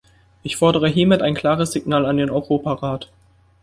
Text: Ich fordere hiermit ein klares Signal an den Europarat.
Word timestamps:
Ich 0.41 0.55
fordere 0.57 0.89
hiermit 0.89 1.21
ein 1.21 1.35
klares 1.35 1.73
Signal 1.73 2.07
an 2.07 2.17
den 2.17 2.31
Europarat. 2.31 3.11